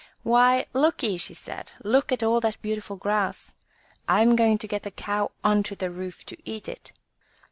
"Why, 0.23 0.65
lookye," 0.73 1.19
she 1.19 1.35
said, 1.35 1.73
"look 1.83 2.11
at 2.11 2.23
all 2.23 2.39
that 2.39 2.59
beautiful 2.63 2.95
grass. 2.95 3.53
Tm 4.09 4.35
going 4.35 4.57
to 4.57 4.67
get 4.67 4.81
the 4.81 4.89
cow 4.89 5.29
on 5.43 5.61
to 5.61 5.75
the 5.75 5.91
roof 5.91 6.25
to 6.25 6.37
eat 6.43 6.67
it. 6.67 6.91